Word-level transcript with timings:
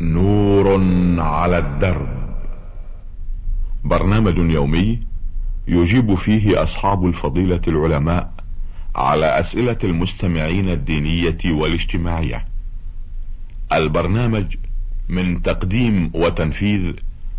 نور 0.00 0.80
على 1.20 1.58
الدرب. 1.58 2.08
برنامج 3.84 4.38
يومي 4.38 5.00
يجيب 5.68 6.14
فيه 6.14 6.62
أصحاب 6.62 7.06
الفضيلة 7.06 7.60
العلماء 7.68 8.32
على 8.96 9.26
أسئلة 9.26 9.78
المستمعين 9.84 10.68
الدينية 10.68 11.38
والاجتماعية. 11.46 12.44
البرنامج 13.72 14.56
من 15.08 15.42
تقديم 15.42 16.10
وتنفيذ 16.14 16.92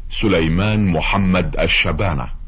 سليمان 0.10 0.88
محمد 0.88 1.60
الشبانة. 1.60 2.41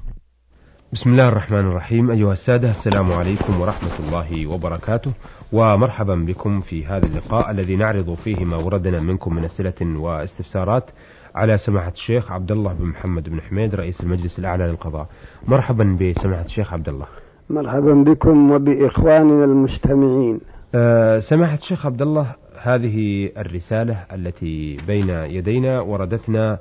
بسم 0.93 1.11
الله 1.11 1.27
الرحمن 1.27 1.59
الرحيم. 1.59 2.11
أيها 2.11 2.31
السادة 2.31 2.69
السلام 2.69 3.11
عليكم 3.11 3.61
ورحمة 3.61 3.91
الله 3.99 4.47
وبركاته. 4.47 5.13
ومرحبا 5.51 6.15
بكم 6.15 6.59
في 6.61 6.85
هذا 6.85 7.05
اللقاء 7.05 7.51
الذي 7.51 7.75
نعرض 7.75 8.13
فيه 8.13 8.45
ما 8.45 8.57
وردنا 8.57 8.99
منكم 8.99 9.35
من 9.35 9.43
أسئلة 9.43 9.99
واستفسارات 9.99 10.91
على 11.35 11.57
سماحة 11.57 11.91
الشيخ 11.91 12.31
عبد 12.31 12.51
الله 12.51 12.73
بن 12.73 12.85
محمد 12.85 13.29
بن 13.29 13.41
حميد 13.41 13.75
رئيس 13.75 14.01
المجلس 14.01 14.39
الأعلى 14.39 14.63
للقضاء. 14.63 15.07
مرحبا 15.47 15.97
بسماحة 16.01 16.45
الشيخ 16.45 16.73
عبد 16.73 16.89
الله 16.89 17.07
مرحبا 17.49 17.93
بكم 17.93 18.51
وبإخواننا 18.51 19.45
المستمعين. 19.45 20.39
أه 20.75 21.19
سماحة 21.19 21.57
الشيخ 21.57 21.85
عبد 21.85 22.01
الله 22.01 22.35
هذه 22.61 23.29
الرسالة 23.37 24.05
التي 24.13 24.77
بين 24.87 25.09
يدينا 25.09 25.81
وردتنا 25.81 26.59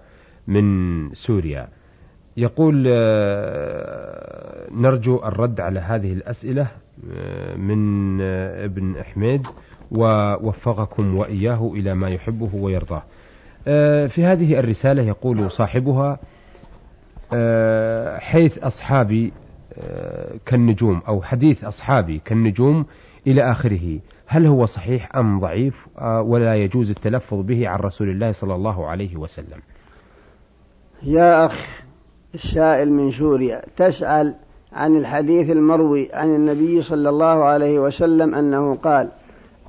من 0.48 0.64
سوريا. 1.14 1.68
يقول 2.36 2.84
آه، 2.88 4.66
نرجو 4.70 5.16
الرد 5.24 5.60
على 5.60 5.80
هذه 5.80 6.12
الأسئلة 6.12 6.66
آه، 7.12 7.54
من 7.56 8.20
آه، 8.20 8.64
ابن 8.64 9.02
حميد 9.02 9.46
ووفقكم 9.90 11.16
وإياه 11.16 11.73
إلى 11.74 11.95
ما 11.95 12.10
يحبه 12.10 12.50
ويرضاه. 12.54 13.02
في 14.09 14.24
هذه 14.24 14.59
الرسالة 14.59 15.02
يقول 15.02 15.51
صاحبها 15.51 16.18
حيث 18.18 18.59
أصحابي 18.59 19.32
كالنجوم 20.46 21.02
أو 21.09 21.23
حديث 21.23 21.64
أصحابي 21.64 22.18
كالنجوم 22.24 22.87
إلى 23.26 23.51
آخره 23.51 23.98
هل 24.26 24.46
هو 24.46 24.64
صحيح 24.64 25.16
أم 25.16 25.40
ضعيف؟ 25.40 25.88
ولا 26.02 26.54
يجوز 26.57 26.90
التلفظ 26.90 27.40
به 27.40 27.68
عن 27.68 27.79
رسول 27.79 28.10
الله 28.10 28.32
صلى 28.32 28.54
الله 28.54 28.87
عليه 28.87 29.16
وسلم. 29.16 29.60
يا 31.02 31.46
أخ 31.46 31.82
السائل 32.35 32.93
من 32.93 33.11
سوريا 33.11 33.63
تسأل 33.77 34.35
عن 34.73 34.97
الحديث 34.97 35.51
المروي 35.51 36.09
عن 36.13 36.35
النبي 36.35 36.83
صلى 36.83 37.09
الله 37.09 37.45
عليه 37.45 37.79
وسلم 37.79 38.35
أنه 38.35 38.75
قال 38.75 39.09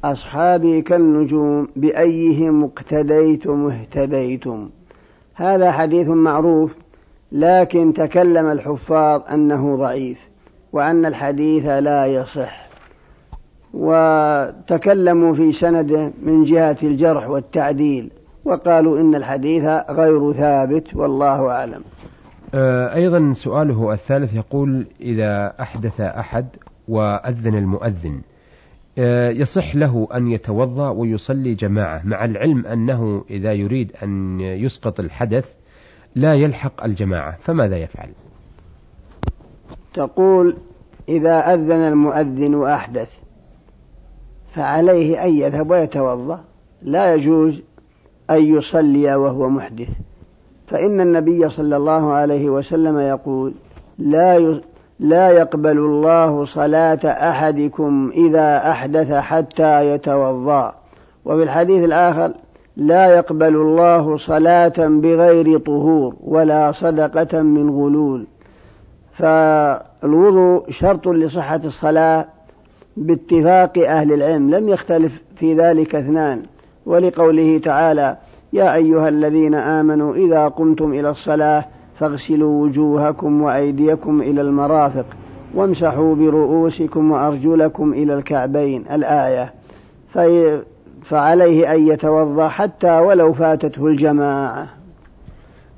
أصحابي 0.03 0.81
كالنجوم 0.81 1.67
بأيهم 1.75 2.64
اقتديتم 2.64 3.69
اهتديتم. 3.69 4.69
هذا 5.36 5.72
حديث 5.72 6.08
معروف 6.08 6.75
لكن 7.31 7.94
تكلم 7.94 8.52
الحفاظ 8.52 9.22
أنه 9.31 9.75
ضعيف 9.75 10.19
وأن 10.73 11.06
الحديث 11.06 11.66
لا 11.66 12.06
يصح. 12.06 12.69
وتكلموا 13.73 15.34
في 15.34 15.53
سنده 15.53 16.11
من 16.22 16.44
جهة 16.44 16.78
الجرح 16.84 17.30
والتعديل 17.30 18.11
وقالوا 18.45 19.00
إن 19.00 19.16
الحديث 19.16 19.64
غير 19.89 20.34
ثابت 20.34 20.95
والله 20.95 21.50
أعلم. 21.50 21.84
أيضا 22.95 23.33
سؤاله 23.33 23.93
الثالث 23.93 24.33
يقول 24.33 24.87
إذا 25.01 25.53
أحدث 25.61 26.01
أحد 26.01 26.47
وأذن 26.87 27.55
المؤذن 27.55 28.21
آه، 28.97 29.29
يصح 29.29 29.75
له 29.75 30.07
أن 30.13 30.27
يتوضأ 30.27 30.89
ويصلي 30.89 31.53
جماعة 31.53 32.01
مع 32.05 32.25
العلم 32.25 32.65
أنه 32.65 33.25
إذا 33.29 33.53
يريد 33.53 33.91
أن 34.03 34.39
يسقط 34.39 34.99
الحدث 34.99 35.53
لا 36.15 36.33
يلحق 36.33 36.83
الجماعة 36.83 37.37
فماذا 37.41 37.77
يفعل؟ 37.77 38.09
تقول 39.94 40.57
إذا 41.09 41.53
أذن 41.53 41.72
المؤذن 41.72 42.55
وأحدث 42.55 43.09
فعليه 44.53 45.23
أن 45.23 45.38
يذهب 45.38 45.69
ويتوضأ 45.69 46.44
لا 46.81 47.16
يجوز 47.16 47.61
أن 48.29 48.57
يصلي 48.57 49.16
وهو 49.16 49.49
محدث. 49.49 49.89
فإن 50.68 51.01
النبي 51.01 51.50
صلى 51.50 51.78
الله 51.78 52.13
عليه 52.13 52.50
وسلم 52.50 53.00
يقول 53.00 53.53
لا 53.97 54.59
لا 55.00 55.29
يقبل 55.29 55.78
الله 55.78 56.46
صلاة 56.46 57.00
أحدكم 57.06 58.12
إذا 58.16 58.72
أحدث 58.72 59.13
حتى 59.13 59.90
يتوضأ. 59.94 60.73
وفي 61.25 61.44
الحديث 61.44 61.84
الآخر 61.84 62.34
لا 62.78 63.07
يقبل 63.07 63.56
الله 63.56 64.18
صلاة 64.18 64.73
بغير 64.78 65.57
طهور 65.59 66.16
ولا 66.23 66.72
صدقة 66.72 67.41
من 67.41 67.69
غلول. 67.69 68.28
فالوضوء 69.13 70.72
شرط 70.72 71.07
لصحة 71.07 71.62
الصلاة 71.66 72.25
باتفاق 72.97 73.78
أهل 73.78 74.13
العلم 74.13 74.50
لم 74.56 74.69
يختلف 74.69 75.22
في 75.35 75.56
ذلك 75.56 75.96
اثنان. 75.96 76.41
ولقوله 76.85 77.57
تعالى 77.57 78.18
يا 78.53 78.75
أيها 78.75 79.09
الذين 79.09 79.56
آمنوا 79.56 80.16
إذا 80.16 80.47
قمتم 80.47 80.94
إلى 80.94 81.09
الصلاة 81.09 81.66
فاغسلوا 81.96 82.64
وجوهكم 82.64 83.41
وأيديكم 83.41 84.22
إلى 84.22 84.41
المرافق 84.41 85.06
وامسحوا 85.56 86.16
برؤوسكم 86.16 87.12
وأرجلكم 87.12 87.94
إلى 87.94 88.14
الكعبين. 88.14 88.86
الآية. 88.91 89.53
في 90.08 90.62
فعليه 91.02 91.74
أن 91.74 91.88
يتوضأ 91.88 92.47
حتى 92.47 92.91
ولو 93.00 93.34
فاتته 93.34 93.88
الجماعة. 93.88 94.70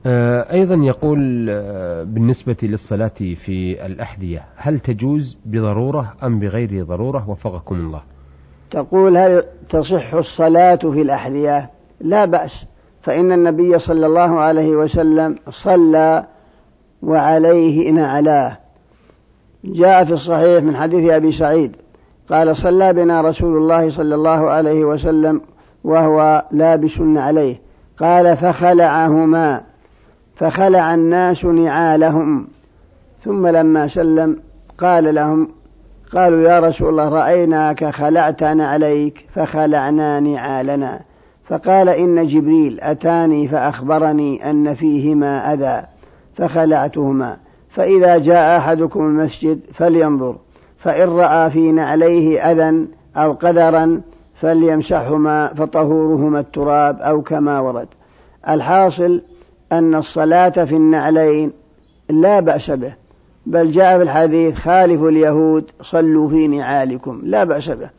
آه، 0.06 0.54
أيضا 0.54 0.76
يقول 0.76 1.48
آه، 1.50 2.04
بالنسبة 2.04 2.58
للصلاة 2.64 3.36
في 3.36 3.86
الأحذية 3.86 4.44
هل 4.56 4.80
تجوز 4.80 5.40
بضرورة 5.46 6.14
أم 6.24 6.40
بغير 6.40 6.84
ضرورة؟ 6.84 7.30
وفقكم 7.30 7.76
الله. 7.76 8.02
تقول 8.72 9.18
هل 9.18 9.44
تصح 9.70 10.14
الصلاة 10.14 10.76
في 10.76 11.02
الأحذية؟ 11.02 11.75
لا 12.06 12.26
بأس 12.26 12.66
فإن 13.02 13.32
النبي 13.32 13.80
صلى 13.80 14.06
الله 14.06 14.40
عليه 14.40 14.76
وسلم 14.76 15.36
صلى 15.50 16.26
وعليه 17.02 17.92
نعلاه 17.92 18.58
جاء 19.64 20.04
في 20.04 20.14
الصحيح 20.14 20.64
من 20.64 20.76
حديث 20.76 21.12
أبي 21.12 21.32
سعيد 21.32 21.76
قال 22.30 22.56
صلى 22.56 22.94
بنا 22.94 23.22
رسول 23.22 23.58
الله 23.58 23.90
صلى 23.90 24.16
الله 24.16 24.50
عليه 24.50 24.86
وسلم 24.86 25.42
وهو 25.84 26.46
لابس 26.52 27.00
عليه. 27.00 27.62
قال 28.00 28.38
فخلعهما 28.38 29.62
فخلع 30.36 30.94
الناس 30.94 31.46
نعالهم. 31.46 32.48
ثم 33.24 33.48
لما 33.48 33.88
سلم 33.88 34.40
قال 34.78 35.16
لهم 35.16 35.50
قالوا 36.14 36.42
يا 36.42 36.60
رسول 36.60 36.90
الله 36.90 37.10
رأيناك 37.10 37.86
خلعت 37.86 38.44
عليك 38.44 39.26
فخلعنا 39.34 40.20
نعالنا. 40.20 41.02
فقال 41.48 41.90
إن 41.90 42.28
جبريل 42.28 42.80
أتاني 42.82 43.48
فأخبرني 43.48 44.50
أن 44.50 44.74
فيهما 44.74 45.54
أذى 45.54 45.88
فخلعتهما 46.36 47.38
فإذا 47.70 48.18
جاء 48.18 48.58
أحدكم 48.58 49.00
المسجد 49.00 49.60
فلينظر 49.74 50.36
فإن 50.78 51.10
رأى 51.10 51.50
في 51.50 51.72
نعليه 51.72 52.52
أذى 52.52 52.88
أو 53.16 53.32
قدرا 53.32 54.02
فليمسحهما 54.42 55.54
فطهورهما 55.54 56.40
التراب 56.40 57.02
أو 57.02 57.22
كما 57.22 57.60
ورد. 57.60 57.88
الحاصل 58.50 59.22
أن 59.72 59.96
الصلاة 59.96 60.50
في 60.50 60.76
النعلين 60.76 61.52
لا 62.10 62.40
بأس 62.40 62.72
به 62.72 62.94
بل 63.46 63.72
جاء 63.72 63.98
في 63.98 64.04
الحديث 64.04 64.56
خالفوا 64.56 65.10
اليهود 65.10 65.72
صلوا 65.82 66.30
في 66.30 66.48
نعالكم 66.48 67.22
لا 67.24 67.44
بأس 67.44 67.70
به 67.70 67.90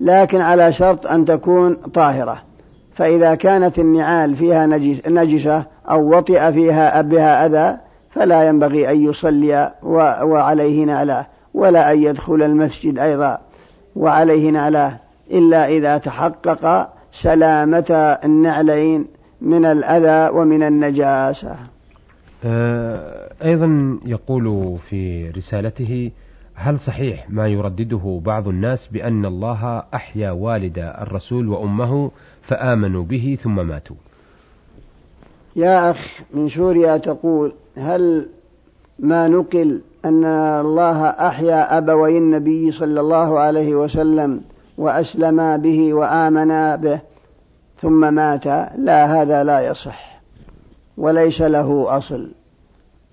لكن 0.00 0.40
على 0.40 0.72
شرط 0.72 1.06
أن 1.06 1.24
تكون 1.24 1.74
طاهرة. 1.74 2.49
فإذا 2.94 3.34
كانت 3.34 3.78
النعال 3.78 4.36
فيها 4.36 4.66
نجسة 5.06 5.64
أو 5.90 6.16
وطئ 6.16 6.52
فيها 6.52 7.02
بها 7.02 7.46
أذى 7.46 7.78
فلا 8.10 8.48
ينبغي 8.48 8.90
أن 8.90 9.04
يصلي 9.04 9.72
وعليه 10.22 10.84
نعلاه 10.84 11.26
ولا 11.54 11.92
أن 11.92 12.02
يدخل 12.02 12.42
المسجد 12.42 12.98
أيضا 12.98 13.38
وعليه 13.96 14.50
نعلاه 14.50 14.96
إلا 15.30 15.68
إذا 15.68 15.98
تحقق 15.98 16.88
سلامة 17.12 18.18
النعلين 18.24 19.06
من 19.40 19.64
الأذى 19.64 20.36
ومن 20.38 20.62
النجاسة. 20.62 21.56
آه، 22.44 23.32
أيضا 23.44 23.98
يقول 24.06 24.76
في 24.78 25.30
رسالته 25.30 26.10
هل 26.54 26.78
صحيح 26.78 27.30
ما 27.30 27.48
يردده 27.48 28.20
بعض 28.24 28.48
الناس 28.48 28.86
بأن 28.86 29.24
الله 29.24 29.82
أحيا 29.94 30.30
والد 30.30 30.78
الرسول 30.78 31.48
وأمه 31.48 32.10
فآمنوا 32.50 33.04
به 33.04 33.38
ثم 33.42 33.66
ماتوا. 33.66 33.96
يا 35.56 35.90
أخ 35.90 36.20
من 36.34 36.48
سوريا 36.48 36.96
تقول 36.96 37.52
هل 37.76 38.28
ما 38.98 39.28
نقل 39.28 39.80
أن 40.04 40.24
الله 40.24 41.06
أحيا 41.06 41.78
أبوي 41.78 42.18
النبي 42.18 42.70
صلى 42.70 43.00
الله 43.00 43.38
عليه 43.38 43.74
وسلم 43.74 44.40
وأسلما 44.78 45.56
به 45.56 45.94
وآمنا 45.94 46.76
به 46.76 47.00
ثم 47.80 48.14
مات؟ 48.14 48.46
لا 48.78 49.22
هذا 49.22 49.44
لا 49.44 49.60
يصح 49.60 50.20
وليس 50.96 51.42
له 51.42 51.96
أصل. 51.96 52.30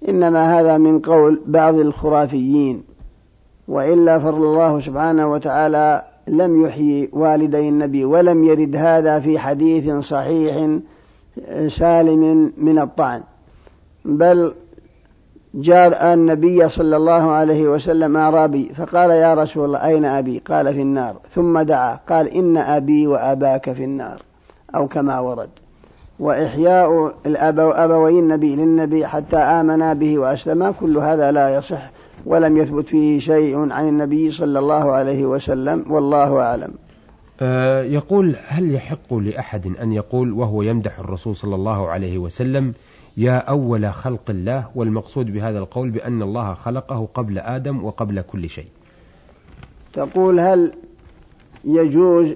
إنما 0.09 0.59
هذا 0.59 0.77
من 0.77 0.99
قول 0.99 1.41
بعض 1.45 1.79
الخرافيين 1.79 2.83
وإلا 3.67 4.19
فالله 4.19 4.79
سبحانه 4.79 5.31
وتعالى 5.31 6.03
لم 6.27 6.65
يحيي 6.65 7.09
والدي 7.13 7.69
النبي 7.69 8.05
ولم 8.05 8.43
يرد 8.43 8.75
هذا 8.75 9.19
في 9.19 9.39
حديث 9.39 10.05
صحيح 10.05 10.79
سالم 11.67 12.53
من 12.57 12.79
الطعن. 12.79 13.21
بل 14.05 14.53
جاء 15.53 16.13
النبي 16.13 16.69
صلى 16.69 16.95
الله 16.97 17.31
عليه 17.31 17.67
وسلم 17.67 18.17
أعرابي 18.17 18.71
فقال 18.75 19.09
يا 19.09 19.33
رسول 19.33 19.65
الله 19.65 19.85
أين 19.85 20.05
أبي؟ 20.05 20.41
قال 20.47 20.73
في 20.73 20.81
النار. 20.81 21.15
ثم 21.35 21.61
دعا 21.61 21.99
قال 22.09 22.27
إن 22.27 22.57
أبي 22.57 23.07
وأباك 23.07 23.71
في 23.71 23.83
النار 23.83 24.21
أو 24.75 24.87
كما 24.87 25.19
ورد. 25.19 25.49
وإحياء 26.19 27.13
الأبو 27.25 27.69
أبوي 27.69 28.19
النبي 28.19 28.55
للنبي 28.55 29.07
حتى 29.07 29.37
آمنا 29.37 29.93
به 29.93 30.19
وأسلما 30.19 30.71
كل 30.71 30.97
هذا 30.97 31.31
لا 31.31 31.55
يصح. 31.55 31.89
ولم 32.25 32.57
يثبت 32.57 32.87
فيه 32.87 33.19
شيء 33.19 33.71
عن 33.71 33.87
النبي 33.89 34.31
صلى 34.31 34.59
الله 34.59 34.91
عليه 34.91 35.25
وسلم 35.25 35.91
والله 35.91 36.39
أعلم. 36.41 36.73
أه 37.41 37.83
يقول 37.83 38.35
هل 38.47 38.71
يحق 38.75 39.13
لأحد 39.13 39.67
أن 39.81 39.93
يقول 39.93 40.33
وهو 40.33 40.61
يمدح 40.61 40.99
الرسول 40.99 41.35
صلى 41.35 41.55
الله 41.55 41.87
عليه 41.87 42.17
وسلم 42.17 42.73
يا 43.17 43.37
أول 43.37 43.93
خلق 43.93 44.29
الله 44.29 44.67
والمقصود 44.75 45.33
بهذا 45.33 45.59
القول 45.59 45.89
بأن 45.89 46.21
الله 46.21 46.53
خلقه 46.53 47.07
قبل 47.13 47.39
آدم 47.39 47.85
وقبل 47.85 48.21
كل 48.21 48.49
شيء. 48.49 48.67
تقول 49.93 50.39
هل 50.39 50.73
يجوز 51.63 52.33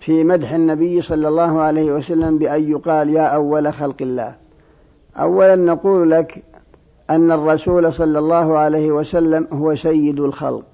في 0.00 0.24
مدح 0.24 0.52
النبي 0.52 1.00
صلى 1.00 1.28
الله 1.28 1.60
عليه 1.60 1.92
وسلم 1.92 2.38
بأن 2.38 2.70
يقال 2.70 3.10
يا 3.10 3.26
أول 3.26 3.72
خلق 3.72 3.96
الله 4.00 4.34
أولا 5.16 5.56
نقول 5.56 6.10
لك 6.10 6.42
أن 7.10 7.32
الرسول 7.32 7.92
صلى 7.92 8.18
الله 8.18 8.58
عليه 8.58 8.92
وسلم 8.92 9.48
هو 9.52 9.74
سيد 9.74 10.20
الخلق 10.20 10.64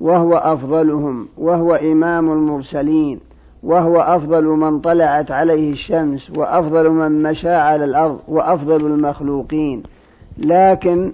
وهو 0.00 0.36
أفضلهم 0.36 1.28
وهو 1.38 1.74
إمام 1.74 2.32
المرسلين 2.32 3.20
وهو 3.62 4.00
أفضل 4.00 4.44
من 4.44 4.80
طلعت 4.80 5.30
عليه 5.30 5.72
الشمس 5.72 6.30
وأفضل 6.36 6.90
من 6.90 7.22
مشى 7.22 7.50
على 7.54 7.84
الأرض 7.84 8.18
وأفضل 8.28 8.86
المخلوقين. 8.86 9.82
لكن 10.38 11.12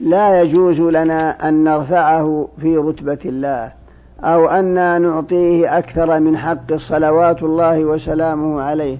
لا 0.00 0.42
يجوز 0.42 0.80
لنا 0.80 1.48
أن 1.48 1.64
نرفعه 1.64 2.48
في 2.60 2.76
رتبة 2.76 3.18
الله 3.24 3.72
أو 4.20 4.48
أن 4.48 5.02
نعطيه 5.02 5.78
أكثر 5.78 6.20
من 6.20 6.36
حق 6.36 6.74
صلوات 6.76 7.42
الله 7.42 7.84
وسلامه 7.84 8.62
عليه. 8.62 8.98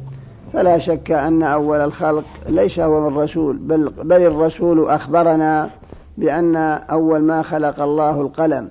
فلا 0.53 0.79
شك 0.79 1.11
أن 1.11 1.43
أول 1.43 1.81
الخلق 1.81 2.25
ليس 2.49 2.81
هو 2.81 3.09
الرسول 3.09 3.57
بل, 3.57 3.89
بل 3.89 4.23
الرسول 4.23 4.89
أخبرنا 4.89 5.71
بأن 6.19 6.57
أول 6.91 7.23
ما 7.23 7.43
خلق 7.43 7.81
الله 7.81 8.21
القلم. 8.21 8.69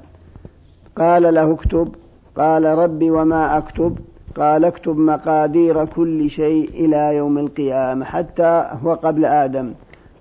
قال 0.95 1.33
له 1.33 1.51
اكتب. 1.54 1.95
قال 2.38 2.66
ربي 2.66 3.12
وما 3.12 3.57
أكتب. 3.57 3.98
قال 4.38 4.66
اكتب 4.66 4.98
مقادير 4.98 5.86
كل 5.86 6.30
شيء 6.30 6.69
إلى 6.69 7.16
يوم 7.16 7.38
القيامة 7.38 8.06
حتى 8.06 8.66
هو 8.83 8.94
قبل 8.94 9.25
آدم. 9.25 9.74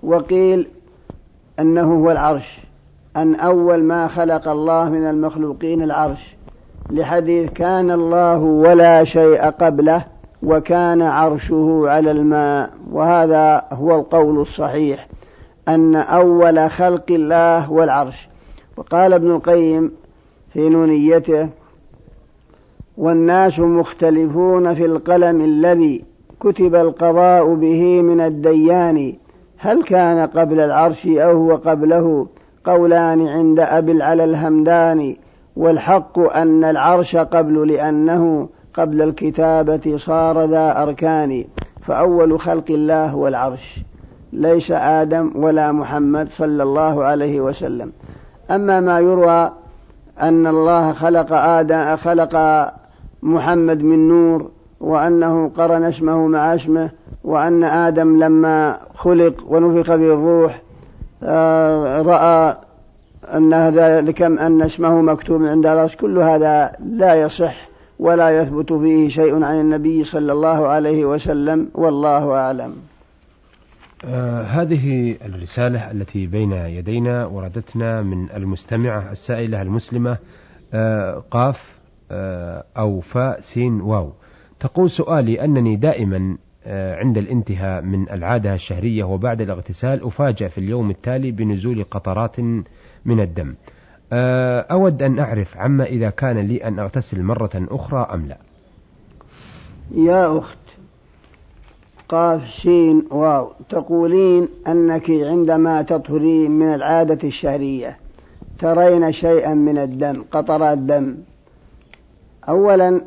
وقيل 0.03 0.67
أنه 1.59 1.93
هو 1.93 2.11
العرش 2.11 2.59
أن 3.17 3.35
أول 3.35 3.83
ما 3.83 4.07
خلق 4.07 4.47
الله 4.47 4.89
من 4.89 5.09
المخلوقين 5.09 5.81
العرش. 5.81 6.35
لحديث 6.89 7.51
كان 7.51 7.91
الله 7.91 8.37
ولا 8.37 9.03
شيء 9.03 9.41
قبله 9.41 10.10
وكان 10.43 11.01
عرشه 11.01 11.83
على 11.85 12.11
الماء 12.11 12.69
وهذا 12.91 13.63
هو 13.71 13.95
القول 13.99 14.39
الصحيح 14.41 15.07
أن 15.67 15.95
أول 15.95 16.69
خلق 16.69 17.05
الله 17.09 17.71
والعرش 17.71 18.29
وقال 18.77 19.13
ابن 19.13 19.31
القيم 19.31 19.91
في 20.53 20.69
نونيته 20.69 21.49
والناس 22.97 23.59
مختلفون 23.59 24.73
في 24.73 24.85
القلم 24.85 25.41
الذي 25.41 26.03
كتب 26.39 26.75
القضاء 26.75 27.53
به 27.53 28.01
من 28.01 28.21
الديان 28.21 29.13
هل 29.57 29.83
كان 29.83 30.27
قبل 30.27 30.59
العرش 30.59 31.07
أو 31.07 31.37
هو 31.37 31.55
قبله؟ 31.55 32.27
قولان 32.65 33.27
عند 33.27 33.59
أبي 33.59 33.91
العلى 33.91 34.23
الهمداني 34.23 35.17
والحق 35.55 36.19
أن 36.19 36.63
العرش 36.63 37.15
قبل 37.15 37.67
لأنه 37.67 38.49
قبل 38.73 39.01
الكتابة 39.01 39.97
صار 39.97 40.45
ذا 40.45 40.83
أركان 40.83 41.45
فأول 41.85 42.39
خلق 42.39 42.65
الله 42.69 43.05
هو 43.05 43.27
العرش. 43.27 43.79
ليس 44.33 44.71
آدم 44.71 45.31
ولا 45.35 45.71
محمد 45.71 46.29
صلى 46.29 46.63
الله 46.63 47.03
عليه 47.03 47.41
وسلم. 47.41 47.91
أما 48.51 48.79
ما 48.79 48.99
يروى 48.99 49.51
أن 50.21 50.47
الله 50.47 50.93
خلق 50.93 51.33
آدم 51.33 51.95
خلق 51.95 52.35
محمد 53.23 53.83
من 53.83 54.07
نور 54.07 54.51
وأنه 54.79 55.49
قرن 55.49 55.83
اسمه 55.83 56.27
مع 56.27 56.55
اسمه 56.55 56.89
وأن 57.23 57.63
آدم 57.63 58.23
لما 58.23 58.77
خلق 58.95 59.33
ونفخ 59.47 59.87
به 59.87 60.13
الروح 60.13 60.61
آه، 61.23 62.01
رأى 62.01 62.57
أن 63.33 63.53
هذا 63.53 64.01
لكم 64.01 64.39
أن 64.39 64.61
اسمه 64.61 65.01
مكتوب 65.01 65.43
عند 65.43 65.65
العرش. 65.65 65.95
كل 65.95 66.17
هذا 66.17 66.71
لا 66.79 67.15
يصح. 67.15 67.70
ولا 68.01 68.41
يثبت 68.41 68.73
فيه 68.73 69.09
شيء 69.09 69.43
عن 69.43 69.59
النبي 69.59 70.03
صلى 70.03 70.31
الله 70.31 70.67
عليه 70.67 71.05
وسلم 71.05 71.71
والله 71.75 72.31
أعلم. 72.37 72.75
آه 74.05 74.41
هذه 74.43 75.17
الرسالة 75.25 75.91
التي 75.91 76.27
بين 76.27 76.51
يدينا 76.51 77.25
وردتنا 77.25 78.01
من 78.01 78.31
المستمعة 78.31 79.11
السائلة 79.11 79.61
المسلمة 79.61 80.17
آه 80.73 81.23
قاف 81.31 81.79
آه 82.11 82.63
أو 82.77 82.99
فاء 82.99 83.39
سين 83.39 83.81
واو. 83.81 84.13
تقول 84.59 84.89
سؤالي 84.89 85.43
أنني 85.43 85.75
دائما 85.75 86.37
آه 86.65 86.95
عند 86.95 87.17
الانتهاء 87.17 87.81
من 87.81 88.09
العادة 88.09 88.53
الشهرية 88.53 89.03
وبعد 89.03 89.41
الاغتسال 89.41 90.03
أفاجأ 90.03 90.47
في 90.47 90.57
اليوم 90.57 90.89
التالي 90.89 91.31
بنزول 91.31 91.83
قطرات 91.83 92.39
من 93.05 93.19
الدم. 93.19 93.55
أود 94.71 95.03
أن 95.03 95.19
أعرف 95.19 95.57
عما 95.57 95.83
إذا 95.83 96.09
كان 96.09 96.37
لي 96.37 96.57
أن 96.57 96.79
أغتسل 96.79 97.23
مرة 97.23 97.51
أخرى 97.55 98.07
أم 98.13 98.25
لا. 98.25 98.37
يا 99.95 100.37
أخت 100.37 100.57
قاف 102.09 102.49
سين 102.49 103.03
واو 103.11 103.51
تقولين 103.69 104.47
أنك 104.67 105.11
عندما 105.11 105.81
تطهرين 105.81 106.51
من 106.51 106.73
العادة 106.73 107.27
الشهرية 107.27 107.97
ترين 108.59 109.11
شيئا 109.11 109.53
من 109.53 109.77
الدم 109.77 110.23
قطرات 110.31 110.77
دم 110.77 111.17
أولا 112.49 113.01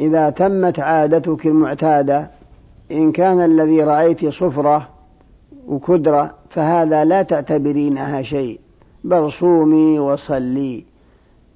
إذا 0.00 0.30
تمت 0.30 0.78
عادتك 0.78 1.46
المعتادة 1.46 2.30
إن 2.92 3.12
كان 3.12 3.40
الذي 3.40 3.82
رأيت 3.82 4.26
صفرة 4.26 4.88
وكدرة 5.68 6.34
فهذا 6.50 7.04
لا 7.04 7.22
تعتبرينها 7.22 8.22
شيء. 8.22 8.60
بل 9.04 9.32
صومي 9.32 9.98
وصلي. 9.98 10.84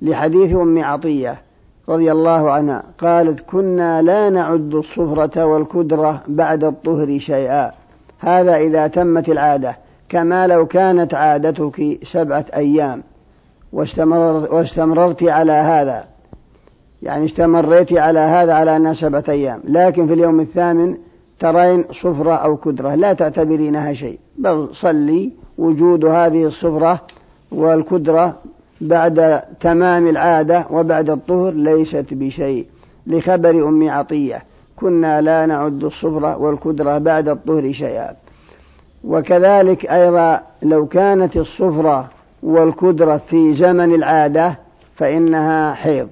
لحديث 0.02 0.56
أم 0.56 0.84
عطية 0.84 1.40
رضي 1.88 2.12
الله 2.12 2.50
عنها 2.50 2.82
قالت 2.98 3.40
كنا 3.40 4.02
لا 4.02 4.28
نعد 4.28 4.74
الصفرة 4.74 5.44
والكدرة 5.44 6.22
بعد 6.28 6.64
الطهر 6.64 7.18
شيئا. 7.18 7.70
هذا 8.18 8.56
إذا 8.56 8.86
تمت 8.86 9.28
العادة 9.28 9.76
كما 10.08 10.46
لو 10.46 10.66
كانت 10.66 11.14
عادتك 11.14 11.98
سبعة 12.02 12.44
أيام. 12.54 13.02
واستمر 13.72 14.54
واستمررت 14.54 15.22
على 15.22 15.52
هذا. 15.52 16.04
يعني 17.02 17.24
استمريت 17.24 17.92
على 17.92 18.20
هذا 18.20 18.54
على 18.54 18.76
أنها 18.76 18.92
سبعة 18.92 19.24
أيام. 19.28 19.60
لكن 19.64 20.06
في 20.06 20.12
اليوم 20.12 20.40
الثامن 20.40 20.96
ترين 21.38 21.84
صفرة 21.92 22.34
أو 22.34 22.56
كدرة. 22.56 22.94
لا 22.94 23.12
تعتبرينها 23.12 23.92
شيء 23.92 24.18
بل 24.38 24.68
صلي 24.72 25.32
وجود 25.58 26.04
هذه 26.04 26.44
الصفرة 26.44 27.00
والكدرة 27.52 28.36
بعد 28.80 29.42
تمام 29.60 30.06
العادة 30.06 30.66
وبعد 30.70 31.10
الطهر 31.10 31.52
ليست 31.52 32.06
بشيء 32.10 32.66
لخبر 33.06 33.68
أم 33.68 33.90
عطية. 33.90 34.42
كنا 34.76 35.20
لا 35.20 35.46
نعد 35.46 35.84
الصفرة 35.84 36.36
والكدرة 36.36 36.98
بعد 36.98 37.28
الطهر 37.28 37.72
شيئا. 37.72 38.16
وكذلك 39.04 39.86
أيضا 39.86 40.40
لو 40.62 40.86
كانت 40.86 41.36
الصفرة 41.36 42.08
والكدرة 42.42 43.16
في 43.16 43.52
زمن 43.52 43.94
العادة 43.94 44.58
فإنها 44.96 45.74
حيض. 45.74 46.08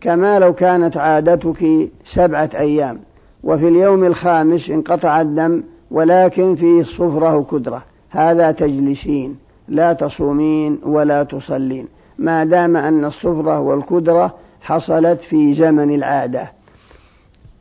كما 0.00 0.38
لو 0.38 0.52
كانت 0.52 0.96
عادتك 0.96 1.88
سبعة 2.04 2.50
أيام. 2.54 2.98
وفي 3.42 3.68
اليوم 3.68 4.04
الخامس 4.04 4.70
انقطع 4.70 5.20
الدم 5.20 5.62
ولكن 5.90 6.54
فيه 6.54 6.82
صفرة 6.82 7.36
وكدرة 7.36 7.82
هذا 8.10 8.52
تجلسين. 8.52 9.45
لا 9.68 9.92
تصومين 9.92 10.78
ولا 10.84 11.22
تصلين. 11.22 11.88
ما 12.18 12.44
دام 12.44 12.76
أن 12.76 13.04
الصفرة 13.04 13.60
والكدرة 13.60 14.34
حصلت 14.60 15.20
في 15.20 15.54
زمن 15.54 15.94
العادة. 15.94 16.52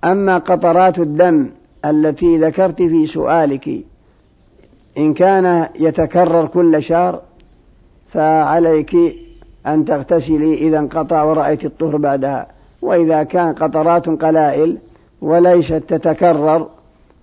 أما 0.03 0.37
قطرات 0.37 0.99
الدم 0.99 1.49
التي 1.85 2.37
ذكرت 2.37 2.81
في 2.81 3.05
سؤالك 3.05 3.69
إن 4.97 5.13
كان 5.13 5.67
يتكرر 5.79 6.47
كل 6.47 6.83
شهر 6.83 7.21
فعليك 8.13 8.95
أن 9.67 9.85
تغتسلي 9.85 10.53
إذا 10.53 10.79
انقطع 10.79 11.23
ورأيت 11.23 11.65
الطهر 11.65 11.97
بعدها. 11.97 12.47
وإذا 12.81 13.23
كان 13.23 13.53
قطرات 13.53 14.09
قلائل 14.09 14.77
وليست 15.21 15.83
تتكرر 15.87 16.67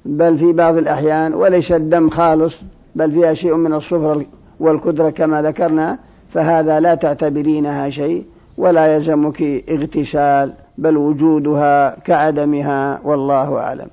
بل 0.05 0.39
في 0.39 0.53
بعض 0.53 0.77
الأحيان 0.77 1.35
وليس 1.35 1.73
الدم 1.73 2.11
خالص 2.11 2.55
بل 2.95 3.12
فيها 3.12 3.35
شيء 3.35 3.55
من 3.55 3.73
الصفر 3.73 4.25
والكدرة 4.62 5.11
كما 5.11 5.42
ذكرنا 5.42 5.99
فهذا 6.31 6.81
لا 6.81 6.95
تعتبرينها 6.95 7.90
شيء 7.90 8.25
ولا 8.57 8.95
يلزمك 8.95 9.42
اغتسال 9.69 10.52
بل 10.78 10.97
وجودها 10.97 12.00
كعدمها 12.00 13.00
والله 13.04 13.59
أعلم. 13.59 13.88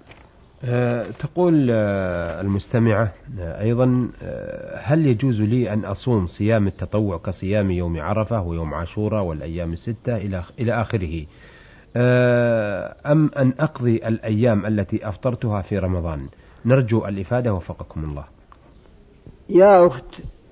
أه 0.64 1.06
تقول 1.20 1.68
أه 1.72 2.42
المستمعة 2.42 3.12
أه 3.40 3.62
أيضا 3.62 4.10
هل 4.84 5.06
يجوز 5.08 5.42
لي 5.42 5.74
أن 5.74 5.86
أصوم 5.86 6.28
صيام 6.28 6.68
التطوع 6.68 7.18
كصيام 7.18 7.72
يوم 7.72 8.02
عرفة 8.02 8.42
ويوم 8.42 8.74
عاشوراء 8.74 9.24
والأيام 9.24 9.74
الستة 9.74 10.18
إلى 10.60 10.74
آخره؟ 10.82 11.26
أم 13.06 13.32
أن 13.38 13.54
أقضي 13.60 13.96
الأيام 13.96 14.66
التي 14.66 15.10
أفطرتها 15.10 15.62
في 15.62 15.80
رمضان؟ 15.80 16.28
نرجو 16.66 17.06
الإفادة 17.06 17.54
وفقكم 17.54 18.04
الله. 18.04 18.24
يا 19.50 19.88
أخت 19.88 20.04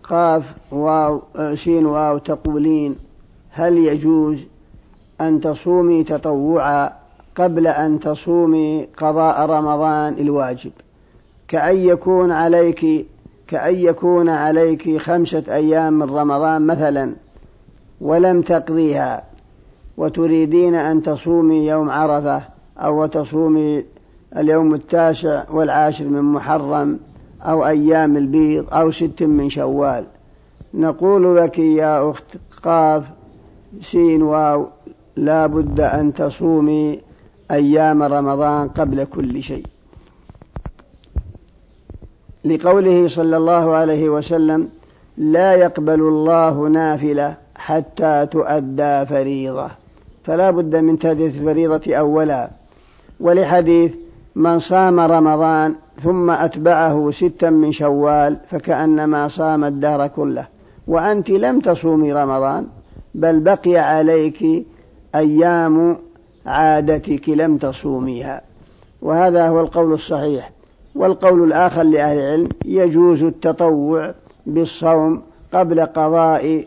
قاف 0.10 0.54
واو 0.72 1.22
سين 1.56 1.86
واو 1.86 2.18
تقولين. 2.18 2.96
هل 3.52 3.78
يجوز 3.78 4.40
أن 5.22 5.40
تصومي 5.40 6.04
تطوعا 6.04 6.92
قبل 7.36 7.68
أن 7.68 8.00
تصومي 8.00 8.88
قضاء 8.98 9.46
رمضان 9.46 10.14
الواجب؟ 10.14 10.72
كأن 11.48 11.78
يكون 11.78 12.32
عليك 12.32 13.08
كأن 13.48 13.76
يكون 13.76 14.30
عليك 14.30 14.98
خمسة 14.98 15.44
أيام 15.50 15.94
من 15.94 16.10
رمضان 16.10 16.62
مثلا 16.62 17.16
ولم 18.02 18.42
تقضيها 18.42 19.24
وتريدين 19.98 20.76
أن 20.76 21.02
تصومي 21.02 21.68
يوم 21.68 21.90
عرفة 21.90 22.44
أو 22.78 23.06
تصومي 23.06 23.84
اليوم 24.38 24.74
التاسع 24.74 25.44
والعاشر 25.52 26.06
من 26.06 26.22
محرم 26.22 27.00
أو 27.42 27.66
أيام 27.68 28.18
البيض 28.18 28.74
أو 28.74 28.92
ست 28.92 29.24
من 29.24 29.50
شوال. 29.50 30.06
نقول 30.74 31.38
لك 31.38 31.60
يا 31.60 32.12
أخت 32.12 32.38
قاف 32.64 33.04
سين 33.82 34.24
واو 34.24 34.68
لا 35.16 35.48
بد 35.48 35.80
أن 35.80 36.14
تصومي 36.14 37.02
أيام 37.52 38.04
رمضان 38.04 38.68
قبل 38.68 39.04
كل 39.04 39.44
شيء. 39.44 39.66
لقوله 42.46 43.08
صلى 43.08 43.38
الله 43.38 43.76
عليه 43.76 44.10
وسلم 44.10 44.70
لا 45.18 45.54
يقبل 45.54 46.00
الله 46.00 46.68
نافلة 46.68 47.36
حتى 47.56 48.28
تؤدى 48.32 49.06
فريضة. 49.06 49.70
فلا 50.24 50.52
بد 50.52 50.76
من 50.76 51.00
تأدية 51.00 51.28
الفريضة 51.28 51.96
أولا. 51.96 52.50
ولحديث 53.20 53.92
من 54.38 54.60
صام 54.60 55.00
رمضان 55.00 55.76
ثم 56.04 56.30
أتبعه 56.30 57.12
ستا 57.12 57.50
من 57.50 57.72
شوال 57.72 58.38
فكأنما 58.50 59.28
صام 59.28 59.64
الدهر 59.64 60.08
كله. 60.08 60.48
وأنت 60.88 61.30
لم 61.30 61.60
تصومي 61.60 62.14
رمضان 62.14 62.68
بل 63.16 63.40
بقي 63.40 63.78
عليك 63.78 64.66
أيام 65.16 65.98
عادتك 66.46 67.30
لم 67.30 67.58
تصوميها. 67.58 68.42
وهذا 69.02 69.48
هو 69.48 69.62
القول 69.62 69.94
الصحيح. 69.94 70.52
والقول 70.96 71.44
الآخر 71.44 71.84
لأهل 71.84 72.20
العلم 72.20 72.50
يجوز 72.66 73.24
التطوع 73.24 74.14
بالصوم 74.46 75.22
قبل 75.54 75.86
قضاء 75.86 76.66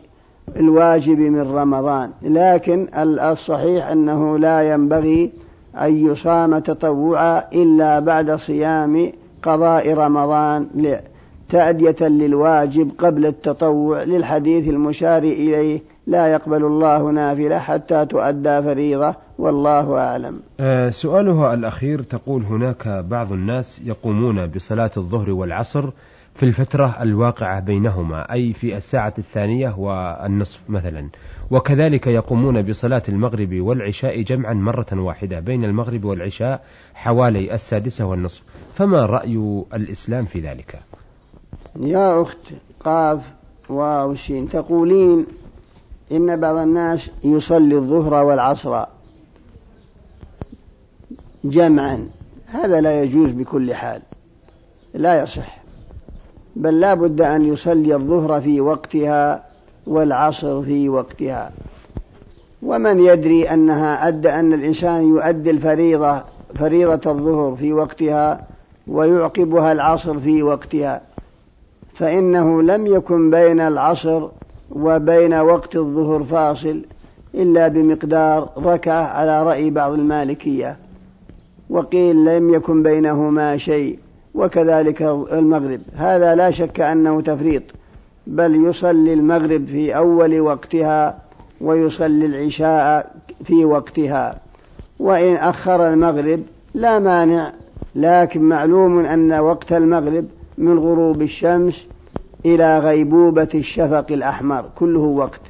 الواجب 0.55 1.19
من 1.19 1.41
رمضان. 1.41 2.11
لكن 2.21 2.87
الصحيح 2.97 3.87
أنه 3.87 4.37
لا 4.37 4.73
ينبغي 4.73 5.31
أن 5.75 6.11
يصام 6.11 6.59
تطوعا 6.59 7.43
إلا 7.53 7.99
بعد 7.99 8.35
صيام 8.35 9.11
قضاء 9.43 9.93
رمضان 9.93 10.67
تأدية 11.49 12.07
للواجب 12.07 12.91
قبل 12.97 13.25
التطوع 13.25 14.03
للحديث 14.03 14.67
المشار 14.67 15.23
إليه. 15.23 15.81
لا 16.07 16.27
يقبل 16.27 16.65
الله 16.65 17.11
نافلة 17.11 17.59
حتى 17.59 18.05
تؤدى 18.05 18.61
فريضة 18.61 19.15
والله 19.39 19.99
أعلم. 19.99 20.39
أه 20.59 20.89
سؤالها 20.89 21.53
الأخير 21.53 22.01
تقول 22.01 22.43
هناك 22.43 22.87
بعض 22.87 23.31
الناس 23.31 23.81
يقومون 23.85 24.47
بصلاة 24.47 24.91
الظهر 24.97 25.31
والعصر 25.31 25.89
في 26.35 26.43
الفترة 26.43 27.01
الواقعة 27.01 27.59
بينهما 27.59 28.33
أي 28.33 28.53
في 28.53 28.77
الساعة 28.77 29.13
الثانية 29.17 29.75
والنصف 29.77 30.69
مثلا. 30.69 31.09
وكذلك 31.51 32.07
يقومون 32.07 32.61
بصلاة 32.61 33.03
المغرب 33.09 33.53
والعشاء 33.53 34.21
جمعا 34.21 34.53
مرة 34.53 34.87
واحدة 34.93 35.39
بين 35.39 35.63
المغرب 35.63 36.03
والعشاء 36.03 36.63
حوالي 36.93 37.53
السادسة 37.53 38.05
والنصف. 38.05 38.41
فما 38.75 39.05
رأي 39.05 39.63
الإسلام 39.73 40.25
في 40.25 40.39
ذلك؟ 40.39 40.79
يا 41.79 42.21
أخت 42.21 42.53
قاف 42.79 43.31
واو 43.69 44.15
تقولين 44.51 45.25
إن 46.11 46.39
بعض 46.39 46.55
الناس 46.55 47.11
يصلي 47.23 47.75
الظهر 47.75 48.23
والعصر 48.23 48.85
جمعا. 51.43 52.09
هذا 52.45 52.81
لا 52.81 53.03
يجوز 53.03 53.31
بكل 53.31 53.73
حال. 53.73 54.01
لا 54.93 55.23
يصح. 55.23 55.61
بل 56.55 56.79
لا 56.79 56.93
بد 56.93 57.21
أن 57.21 57.45
يصلي 57.45 57.95
الظهر 57.95 58.41
في 58.41 58.61
وقتها 58.61 59.50
والعصر 59.87 60.61
في 60.61 60.89
وقتها. 60.89 61.51
ومن 62.63 62.99
يدري 62.99 63.49
أنها 63.49 64.07
أدى 64.07 64.29
أن 64.29 64.53
الإنسان 64.53 65.07
يؤدي 65.07 65.49
الفريضة 65.49 66.21
فريضة 66.55 67.11
الظهر 67.11 67.55
في 67.55 67.73
وقتها 67.73 68.47
ويعقبها 68.87 69.71
العصر 69.71 70.19
في 70.19 70.43
وقتها. 70.43 71.01
فإنه 71.93 72.61
لم 72.61 72.87
يكن 72.87 73.29
بين 73.29 73.59
العصر 73.59 74.27
وبين 74.71 75.33
وقت 75.33 75.75
الظهر 75.75 76.23
فاصل 76.23 76.81
إلا 77.35 77.67
بمقدار 77.67 78.49
ركعة 78.57 79.03
على 79.03 79.43
رأي 79.43 79.69
بعض 79.69 79.93
المالكية. 79.93 80.77
وقيل 81.69 82.25
لم 82.25 82.53
يكن 82.53 82.83
بينهما 82.83 83.57
شيء 83.57 83.99
وكذلك 84.35 85.01
المغرب. 85.31 85.81
هذا 85.95 86.35
لا 86.35 86.51
شك 86.51 86.79
أنه 86.79 87.21
تفريط. 87.21 87.63
بل 88.27 88.65
يصلي 88.65 89.13
المغرب 89.13 89.65
في 89.65 89.95
أول 89.95 90.39
وقتها 90.39 91.17
ويصلي 91.61 92.25
العشاء 92.25 93.15
في 93.43 93.65
وقتها. 93.65 94.39
وإن 94.99 95.35
أخر 95.35 95.89
المغرب 95.93 96.43
لا 96.73 96.99
مانع 96.99 97.53
لكن 97.95 98.41
معلوم 98.41 99.05
أن 99.05 99.33
وقت 99.33 99.73
المغرب 99.73 100.25
من 100.57 100.79
غروب 100.79 101.21
الشمس 101.21 101.87
إلى 102.45 102.79
غيبوبة 102.79 103.49
الشفق 103.55 104.05
الأحمر 104.11 104.65
كله 104.75 104.99
وقت. 104.99 105.41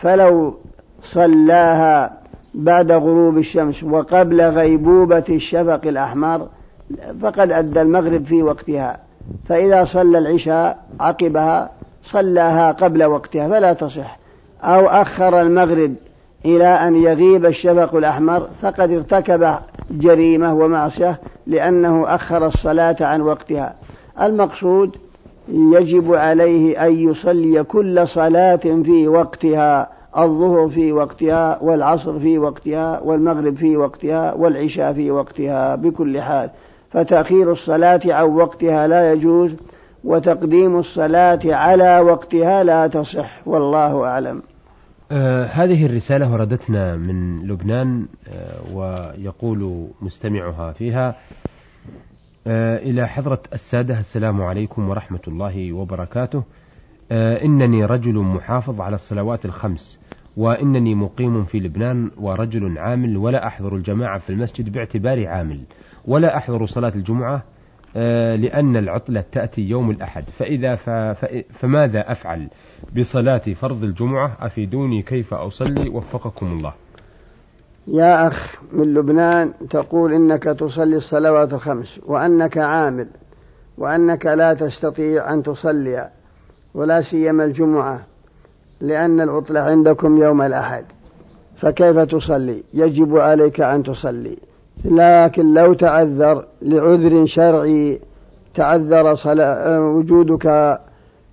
فلو 0.00 0.54
صلاها 1.02 2.18
بعد 2.54 2.92
غروب 2.92 3.38
الشمس 3.38 3.84
وقبل 3.84 4.40
غيبوبة 4.42 5.24
الشفق 5.28 5.80
الأحمر 5.86 6.48
فقد 7.22 7.52
أدى 7.52 7.82
المغرب 7.82 8.24
في 8.24 8.42
وقتها. 8.42 9.00
فإذا 9.48 9.84
صلى 9.84 10.18
العشاء 10.18 10.78
عقبها 11.00 11.77
صلاها 12.10 12.72
قبل 12.72 13.04
وقتها 13.04 13.48
فلا 13.48 13.72
تصح. 13.72 14.18
أو 14.62 14.86
أخر 14.86 15.40
المغرب 15.40 15.94
إلى 16.44 16.66
أن 16.66 16.96
يغيب 16.96 17.46
الشفق 17.46 17.94
الأحمر 17.94 18.48
فقد 18.62 18.92
ارتكب 18.92 19.54
جريمة 19.90 20.54
ومعصية 20.54 21.20
لأنه 21.46 22.14
أخر 22.14 22.46
الصلاة 22.46 22.96
عن 23.00 23.20
وقتها. 23.20 23.74
المقصود 24.20 24.96
يجب 25.48 26.14
عليه 26.14 26.86
أن 26.86 27.08
يصلي 27.08 27.64
كل 27.64 28.08
صلاة 28.08 28.56
في 28.56 29.08
وقتها 29.08 29.88
الظهر 30.18 30.68
في 30.68 30.92
وقتها 30.92 31.58
والعصر 31.62 32.18
في 32.18 32.38
وقتها 32.38 33.00
والمغرب 33.00 33.56
في 33.56 33.76
وقتها 33.76 34.34
والعشاء 34.34 34.92
في 34.92 35.10
وقتها 35.10 35.76
بكل 35.76 36.20
حال. 36.20 36.50
فتأخير 36.90 37.52
الصلاة 37.52 38.00
عن 38.04 38.24
وقتها 38.24 38.86
لا 38.86 39.12
يجوز 39.12 39.50
وتقديم 40.04 40.78
الصلاة 40.78 41.40
على 41.44 42.00
وقتها 42.00 42.64
لا 42.64 42.86
تصح 42.86 43.48
والله 43.48 44.06
أعلم. 44.06 44.42
آه 45.12 45.44
هذه 45.44 45.86
الرسالة 45.86 46.32
وردتنا 46.32 46.96
من 46.96 47.46
لبنان 47.48 48.06
آه 48.28 48.74
ويقول 48.76 49.88
مستمعها 50.02 50.72
فيها 50.72 51.14
آه 52.46 52.78
إلى 52.78 53.08
حضرة 53.08 53.42
السادة 53.52 54.00
السلام 54.00 54.42
عليكم 54.42 54.88
ورحمة 54.88 55.20
الله 55.28 55.72
وبركاته. 55.72 56.42
آه 57.12 57.44
إنني 57.44 57.84
رجل 57.84 58.14
محافظ 58.14 58.80
على 58.80 58.94
الصلوات 58.94 59.44
الخمس 59.44 60.00
وإنني 60.36 60.94
مقيم 60.94 61.44
في 61.44 61.60
لبنان 61.60 62.10
ورجل 62.20 62.78
عامل 62.78 63.16
ولا 63.16 63.46
أحضر 63.46 63.76
الجماعة 63.76 64.18
في 64.18 64.30
المسجد 64.30 64.72
باعتباري 64.72 65.26
عامل 65.26 65.60
ولا 66.06 66.36
أحضر 66.36 66.66
صلاة 66.66 66.92
الجمعة 66.94 67.42
لأن 67.94 68.76
العطلة 68.76 69.24
تأتي 69.32 69.62
يوم 69.62 69.90
الأحد. 69.90 70.24
فإذا 70.24 70.74
فماذا 71.60 72.12
أفعل 72.12 72.48
بصلاة 72.98 73.38
فرض 73.38 73.84
الجمعة؟ 73.84 74.36
أفيدوني 74.40 75.02
كيف 75.02 75.34
أصلي؟ 75.34 75.88
وفقكم 75.90 76.46
الله. 76.46 76.72
يا 77.86 78.26
أخ 78.26 78.54
من 78.72 78.94
لبنان 78.94 79.52
تقول 79.70 80.12
إنك 80.12 80.42
تصلي 80.42 80.96
الصلوات 80.96 81.52
الخمس 81.52 82.00
وأنك 82.06 82.58
عامل 82.58 83.08
وأنك 83.78 84.26
لا 84.26 84.54
تستطيع 84.54 85.32
أن 85.34 85.42
تصلي 85.42 86.10
ولا 86.74 87.00
سيما 87.00 87.44
الجمعة 87.44 88.06
لأن 88.80 89.20
العطلة 89.20 89.60
عندكم 89.60 90.22
يوم 90.22 90.42
الأحد. 90.42 90.84
فكيف 91.56 91.98
تصلي؟ 91.98 92.62
يجب 92.74 93.16
عليك 93.16 93.60
أن 93.60 93.82
تصلي. 93.82 94.38
لكن 94.84 95.54
لو 95.54 95.72
تعذر 95.72 96.44
لعذر 96.62 97.26
شرعي 97.26 98.00
تعذر 98.54 99.14
صلاة 99.14 99.80
وجودك 99.80 100.78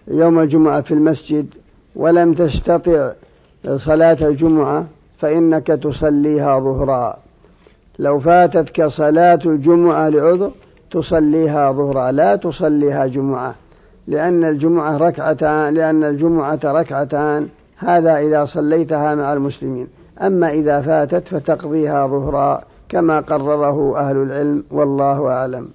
يوم 0.07 0.39
الجمعة 0.39 0.81
في 0.81 0.93
المسجد 0.93 1.47
ولم 1.95 2.33
تستطع 2.33 3.11
صلاة 3.77 4.17
الجمعة 4.21 4.85
فإنك 5.19 5.67
تصليها 5.67 6.59
ظهرا. 6.59 7.17
لو 7.99 8.19
فاتتك 8.19 8.85
صلاة 8.85 9.39
الجمعة 9.45 10.09
لعذر 10.09 10.51
تصليها 10.91 11.71
ظهرا 11.71 12.11
لا 12.11 12.35
تصليها 12.35 13.05
جمعة 13.05 13.55
لأن 14.07 14.43
الجمعة 14.43 14.97
ركعتان 14.97 15.73
لأن 15.73 16.03
الجمعة 16.03 16.59
ركعتان 16.65 17.47
هذا 17.77 18.17
إذا 18.17 18.45
صليتها 18.45 19.15
مع 19.15 19.33
المسلمين. 19.33 19.87
أما 20.21 20.49
إذا 20.49 20.81
فاتت 20.81 21.27
فتقضيها 21.27 22.07
ظهرا. 22.07 22.63
كما 22.89 23.19
قرره 23.19 23.99
أهل 23.99 24.17
العلم 24.17 24.63
والله 24.71 25.27
أعلم. 25.27 25.69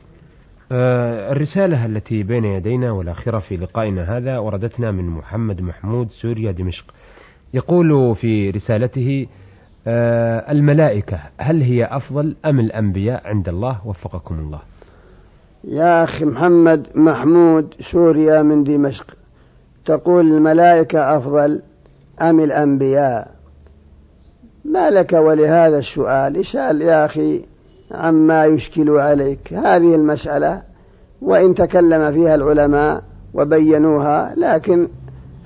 آه، 0.72 1.32
الرسالة 1.32 1.86
التي 1.86 2.22
بين 2.22 2.44
يدينا 2.44 2.92
والأخيرة 2.92 3.38
في 3.38 3.56
لقائنا 3.56 4.16
هذا 4.16 4.38
وردتنا 4.38 4.90
من 4.90 5.06
محمد 5.06 5.60
محمود 5.60 6.10
سوريا 6.10 6.52
دمشق. 6.52 6.84
يقول 7.54 8.16
في 8.16 8.50
رسالته 8.50 9.26
آه، 9.86 10.52
الملائكة 10.52 11.18
هل 11.38 11.62
هي 11.62 11.84
أفضل 11.84 12.36
أم 12.44 12.60
الأنبياء 12.60 13.22
عند 13.24 13.48
الله؟ 13.48 13.86
وفقكم 13.86 14.34
الله. 14.38 14.60
يا 15.64 16.04
أخي 16.04 16.24
محمد 16.24 16.86
محمود 16.94 17.74
سوريا 17.80 18.42
من 18.42 18.64
دمشق 18.64 19.06
تقول 19.84 20.26
الملائكة 20.32 21.16
أفضل 21.16 21.62
أم 22.22 22.40
الأنبياء؟ 22.40 23.39
ما 24.64 24.90
لك 24.90 25.12
ولهذا 25.12 25.78
السؤال؟ 25.78 26.36
اسأل 26.36 26.82
يا 26.82 27.04
أخي 27.04 27.44
عما 27.92 28.44
يشكل 28.44 28.90
عليك. 28.90 29.52
هذه 29.52 29.94
المسألة 29.94 30.62
وإن 31.22 31.54
تكلم 31.54 32.12
فيها 32.12 32.34
العلماء 32.34 33.02
وبينوها 33.34 34.34
لكن 34.36 34.88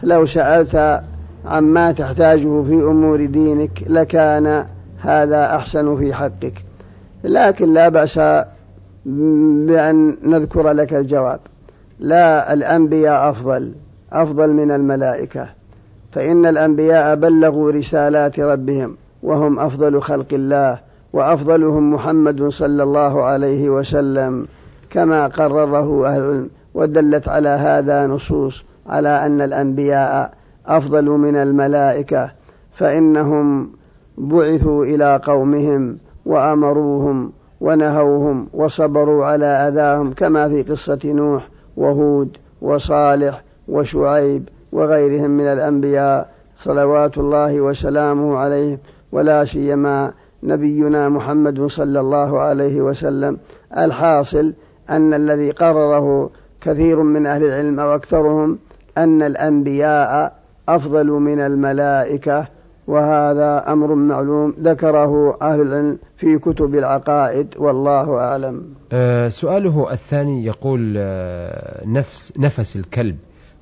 لو 0.02 0.26
سألت 0.26 1.00
عما 1.44 1.92
تحتاجه 1.92 2.62
في 2.62 2.74
أمور 2.74 3.24
دينك 3.24 3.84
لكان 3.86 4.66
هذا 5.00 5.56
أحسن 5.56 5.96
في 5.96 6.14
حقك. 6.14 6.54
لكن 7.24 7.74
لا 7.74 7.88
بأس 7.88 8.18
بأن 9.66 10.16
نذكر 10.22 10.70
لك 10.70 10.94
الجواب. 10.94 11.40
لا 11.98 12.52
الأنبياء 12.52 13.30
أفضل 13.30 13.72
أفضل 14.12 14.52
من 14.52 14.70
الملائكة. 14.70 15.48
فإن 16.12 16.46
الأنبياء 16.46 17.16
بلغوا 17.16 17.70
رسالات 17.70 18.40
ربهم. 18.40 18.96
وهم 19.24 19.58
أفضل 19.58 20.02
خلق 20.02 20.26
الله 20.32 20.78
وأفضلهم 21.12 21.94
محمد 21.94 22.48
صلى 22.48 22.82
الله 22.82 23.22
عليه 23.22 23.70
وسلم 23.70 24.46
كما 24.90 25.26
قرره 25.26 26.08
أهل 26.08 26.20
العلم 26.20 26.50
ودلت 26.74 27.28
على 27.28 27.48
هذا 27.48 28.06
نصوص 28.06 28.64
على 28.86 29.26
أن 29.26 29.40
الأنبياء 29.40 30.34
أفضل 30.66 31.04
من 31.04 31.36
الملائكة 31.36 32.30
فإنهم 32.78 33.70
بعثوا 34.18 34.84
إلى 34.84 35.20
قومهم 35.24 35.98
وأمروهم 36.26 37.32
ونهوهم 37.60 38.48
وصبروا 38.54 39.24
على 39.26 39.46
أذاهم 39.46 40.12
كما 40.12 40.48
في 40.48 40.62
قصة 40.62 40.98
نوح 41.04 41.48
وهود 41.76 42.36
وصالح 42.62 43.42
وشعيب 43.68 44.48
وغيرهم 44.72 45.30
من 45.30 45.46
الأنبياء 45.46 46.28
صلوات 46.64 47.18
الله 47.18 47.60
وسلامه 47.60 48.36
عليهم. 48.36 48.78
ولا 49.14 49.44
سيما 49.44 50.12
نبينا 50.42 51.08
محمد 51.08 51.66
صلى 51.66 52.00
الله 52.00 52.40
عليه 52.40 52.82
وسلم. 52.82 53.38
الحاصل 53.76 54.54
أن 54.90 55.14
الذي 55.14 55.50
قرره 55.50 56.30
كثير 56.60 57.02
من 57.02 57.26
أهل 57.26 57.44
العلم 57.44 57.80
أو 57.80 57.94
أكثرهم 57.94 58.58
أن 58.98 59.22
الأنبياء 59.22 60.32
أفضل 60.68 61.06
من 61.06 61.40
الملائكة 61.40 62.48
وهذا 62.86 63.72
أمر 63.72 63.94
معلوم 63.94 64.54
ذكره 64.60 65.38
أهل 65.42 65.60
العلم 65.60 65.98
في 66.16 66.38
كتب 66.38 66.74
العقائد 66.74 67.48
والله 67.58 68.18
أعلم. 68.18 68.74
أه 68.92 69.28
سؤاله 69.28 69.92
الثاني 69.92 70.44
يقول 70.44 70.94
أه 70.98 71.86
نفس 71.86 72.32
نفس 72.38 72.76
الكلب 72.76 73.16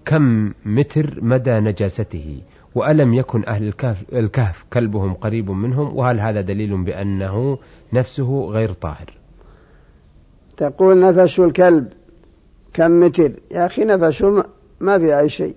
كم 0.04 0.52
متر 0.66 1.18
مدى 1.22 1.60
نجاسته؟ 1.60 2.42
وألم 2.74 3.14
يكن 3.14 3.44
أهل 3.46 3.68
الكهف, 3.68 4.04
الكهف 4.12 4.64
كلبهم 4.72 5.14
قريب 5.14 5.50
منهم 5.50 5.96
وهل 5.96 6.20
هذا 6.20 6.40
دليل 6.40 6.84
بأنه 6.84 7.58
نفسه 7.92 8.44
غير 8.50 8.72
طاهر؟ 8.72 9.10
تقول 10.56 11.00
نفس 11.00 11.40
الكلب 11.40 11.88
كم 12.72 13.00
متر؟ 13.00 13.32
يا 13.50 13.66
أخي 13.66 13.84
نفسه 13.84 14.44
ما 14.80 14.98
في 14.98 15.18
أي 15.18 15.28
شيء. 15.28 15.54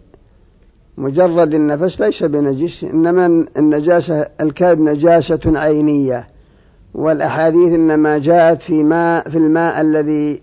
مجرد 0.97 1.53
النفس 1.53 2.01
ليس 2.01 2.23
بنجس 2.23 2.83
إنما 2.83 3.45
النجاسة 3.57 4.27
الكلب 4.41 4.79
نجاسة 4.79 5.39
عينية. 5.45 6.27
والأحاديث 6.93 7.73
إنما 7.73 8.17
جاءت 8.17 8.61
في 8.61 8.83
ماء 8.83 9.29
في 9.29 9.37
الماء 9.37 9.81
الذي 9.81 10.41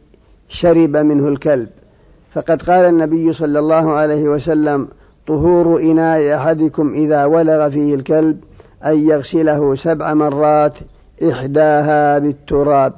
شرب 0.48 0.96
منه 0.96 1.28
الكلب. 1.28 1.68
فقد 2.32 2.62
قال 2.62 2.84
النبي 2.84 3.32
صلى 3.32 3.58
الله 3.58 3.92
عليه 3.92 4.22
وسلم 4.22 4.88
طهور 5.26 5.80
إناء 5.80 6.36
أحدكم 6.36 6.92
إذا 6.92 7.24
ولغ 7.24 7.70
فيه 7.70 7.94
الكلب 7.94 8.40
أن 8.84 9.08
يغسله 9.08 9.74
سبع 9.74 10.14
مرات 10.14 10.74
إحداها 11.30 12.18
بالتراب. 12.18 12.92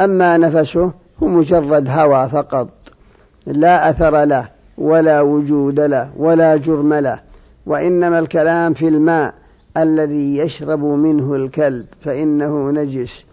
أما 0.00 0.36
نفسه 0.36 0.92
هو 1.22 1.26
مجرد 1.26 1.88
هوى 1.88 2.28
فقط 2.28 2.68
لا 3.46 3.90
أثر 3.90 4.24
له 4.24 4.48
ولا 4.78 5.20
وجود 5.20 5.80
له 5.80 6.10
ولا 6.16 6.56
جرم 6.56 6.94
له 6.94 7.20
وإنما 7.66 8.18
الكلام 8.18 8.74
في 8.74 8.88
الماء 8.88 9.34
الذي 9.76 10.36
يشرب 10.36 10.84
منه 10.84 11.34
الكلب 11.34 11.86
فإنه 12.00 12.70
نجس. 12.70 13.24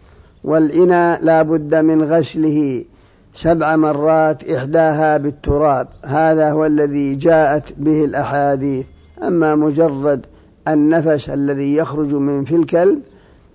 والإناء 0.43 1.23
لا 1.23 1.41
بد 1.41 1.75
من 1.75 2.03
غسله 2.03 2.85
سبع 3.35 3.75
مرات 3.75 4.51
إحداها 4.51 5.17
بالتراب. 5.17 5.87
هذا 6.05 6.51
هو 6.51 6.65
الذي 6.65 7.15
جاءت 7.15 7.63
به 7.77 8.05
الأحاديث. 8.05 8.85
أما 9.23 9.55
مجرد 9.55 10.25
النفس 10.67 11.29
الذي 11.29 11.75
يخرج 11.75 12.13
من 12.13 12.43
في 12.43 12.55
الكلب 12.55 12.99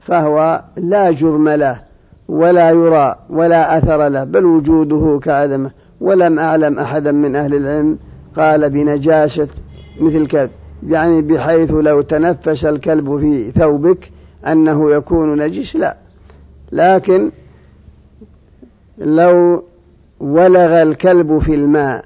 فهو 0.00 0.62
لا 0.76 1.10
جرم 1.10 1.48
له 1.48 1.80
ولا 2.28 2.70
يرى 2.70 3.16
ولا 3.30 3.78
أثر 3.78 4.08
له 4.08 4.24
بل 4.24 4.44
وجوده 4.44 5.20
كعدمه. 5.22 5.70
ولم 6.00 6.38
أعلم 6.38 6.78
أحدا 6.78 7.12
من 7.12 7.36
أهل 7.36 7.54
العلم 7.54 7.98
قال 8.36 8.70
بنجاسة 8.70 9.48
مثل 10.00 10.26
كلب 10.26 10.50
يعني 10.86 11.22
بحيث 11.22 11.70
لو 11.70 12.00
تنفس 12.00 12.64
الكلب 12.64 13.20
في 13.20 13.50
ثوبك 13.50 14.10
أنه 14.46 14.90
يكون 14.90 15.42
نجس 15.42 15.76
لا. 15.76 15.96
لكن 16.72 17.30
لو 18.98 19.64
ولغ 20.20 20.82
الكلب 20.82 21.38
في 21.38 21.54
الماء 21.54 22.04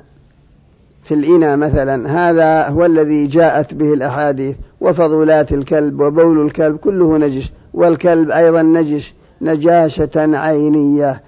في 1.04 1.14
الإناء 1.14 1.56
مثلا 1.56 2.10
هذا 2.10 2.68
هو 2.68 2.84
الذي 2.84 3.26
جاءت 3.26 3.74
به 3.74 3.94
الأحاديث 3.94 4.56
وفضلات 4.80 5.52
الكلب 5.52 6.00
وبول 6.00 6.46
الكلب 6.46 6.76
كله 6.76 7.18
نجس 7.18 7.52
والكلب 7.74 8.30
أيضا 8.30 8.62
نجس 8.62 9.14
نجاسة 9.42 10.10
عينية 10.16 11.22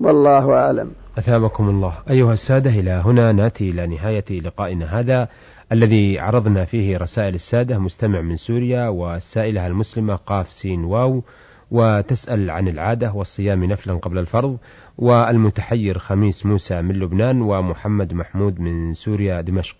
والله 0.00 0.52
أعلم. 0.52 0.90
أثابكم 1.18 1.68
الله. 1.68 1.92
أيها 2.10 2.32
السادة 2.32 2.70
إلى 2.70 2.90
هنا 2.90 3.32
نأتي 3.32 3.70
إلى 3.70 3.86
نهاية 3.86 4.40
لقائنا 4.40 5.00
هذا 5.00 5.28
الذي 5.72 6.18
عرضنا 6.18 6.64
فيه 6.64 6.98
رسائل 6.98 7.34
السادة 7.34 7.78
مستمع 7.78 8.20
من 8.20 8.36
سوريا 8.36 8.88
والسائلة 8.88 9.66
المسلمة 9.66 10.14
قاف 10.14 10.52
سين 10.52 10.84
واو 10.84 11.22
وتسأل 11.70 12.50
عن 12.50 12.68
العادة 12.68 13.12
والصيام 13.12 13.64
نفلا 13.64 13.94
قبل 13.94 14.18
الفرض. 14.18 14.58
والمتحير 15.02 15.98
خميس 15.98 16.46
موسى 16.46 16.82
من 16.82 16.94
لبنان 16.94 17.42
ومحمد 17.42 18.14
محمود 18.14 18.60
من 18.60 18.94
سوريا 18.94 19.40
دمشق. 19.40 19.76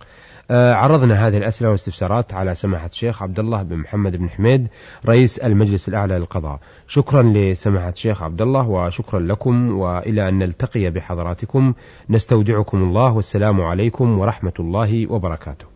آه، 0.51 0.75
عرضنا 0.75 1.27
هذه 1.27 1.37
الأسئلة 1.37 1.69
والاستفسارات 1.69 2.35
على 2.35 2.55
سماحة 2.55 2.87
الشيخ 2.87 3.23
عبد 3.23 3.39
الله 3.39 3.63
بن 3.63 3.77
محمد 3.77 4.17
بن 4.17 4.29
حميد 4.29 4.69
رئيس 5.07 5.39
المجلس 5.39 5.89
الأعلى 5.89 6.19
للقضاء. 6.19 6.61
شكرا 6.89 7.23
لسماحة 7.23 7.89
الشيخ 7.89 8.23
عبد 8.23 8.43
الله 8.43 8.69
وشكرا 8.69 9.21
لكم 9.21 9.73
وإلى 9.73 10.29
أن 10.29 10.39
نلتقي 10.39 10.91
بحضراتكم. 10.91 11.75
نستودعكم 12.11 12.79
الله 12.79 13.13
والسلام 13.13 13.61
عليكم 13.61 14.19
ورحمة 14.19 14.55
الله 14.61 15.13
وبركاته. 15.13 15.67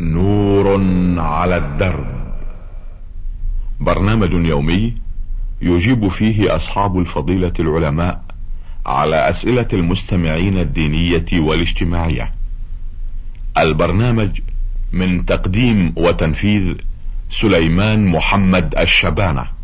نور 0.00 0.80
على 1.20 1.56
الدرب. 1.56 2.06
برنامج 3.80 4.32
يومي 4.32 4.94
يجيب 5.62 6.08
فيه 6.08 6.56
أصحاب 6.56 6.98
الفضيلة 6.98 7.52
العلماء 7.60 8.25
على 8.86 9.30
أسئلة 9.30 9.68
المستمعين 9.72 10.58
الدينية 10.58 11.26
والاجتماعية. 11.32 12.32
البرنامج 13.58 14.40
من 14.92 15.26
تقديم 15.26 15.92
وتنفيذ 15.96 16.74
سليمان 17.30 18.06
محمد 18.06 18.74
الشبانة. 18.78 19.55